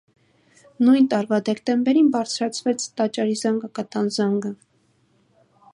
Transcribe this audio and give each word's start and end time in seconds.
Նույն 0.85 1.05
տարվա 1.11 1.39
դեկտեմբերին 1.49 2.09
բարձրացվեց 2.15 2.89
տաճարի 3.01 3.39
զանգակատան 3.45 4.13
զանգը։ 4.19 4.53